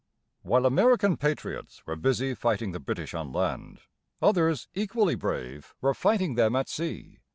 While 0.41 0.65
American 0.65 1.15
patriots 1.15 1.85
were 1.85 1.95
busy 1.95 2.33
fighting 2.33 2.71
the 2.71 2.79
British 2.79 3.13
on 3.13 3.31
land, 3.31 3.81
others, 4.19 4.67
equally 4.73 5.13
brave, 5.13 5.75
were 5.79 5.93
fighting 5.93 6.33
them 6.33 6.55
at 6.55 6.69
sea. 6.69 7.19